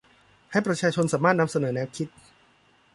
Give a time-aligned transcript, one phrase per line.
[0.51, 2.07] ให้ประชาชนสามารถนำเสนอแนวคิด